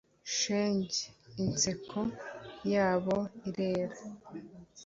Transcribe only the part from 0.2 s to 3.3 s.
shenge inseko yabo